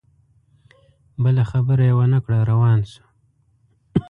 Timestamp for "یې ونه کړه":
1.89-2.39